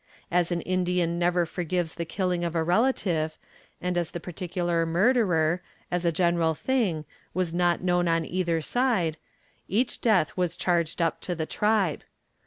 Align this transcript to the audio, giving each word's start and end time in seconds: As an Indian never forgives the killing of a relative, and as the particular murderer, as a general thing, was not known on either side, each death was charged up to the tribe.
As 0.31 0.51
an 0.51 0.61
Indian 0.61 1.19
never 1.19 1.45
forgives 1.45 1.93
the 1.93 2.05
killing 2.09 2.43
of 2.43 2.55
a 2.55 2.63
relative, 2.63 3.37
and 3.79 3.99
as 3.99 4.09
the 4.09 4.19
particular 4.19 4.83
murderer, 4.83 5.61
as 5.91 6.05
a 6.05 6.11
general 6.11 6.55
thing, 6.55 7.05
was 7.35 7.53
not 7.53 7.83
known 7.83 8.07
on 8.07 8.25
either 8.25 8.61
side, 8.63 9.17
each 9.67 10.01
death 10.01 10.35
was 10.35 10.55
charged 10.57 11.03
up 11.03 11.21
to 11.21 11.35
the 11.35 11.45
tribe. 11.45 12.03